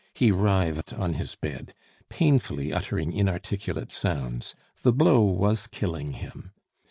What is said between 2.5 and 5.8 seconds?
uttering inarticulate sounds; the blow was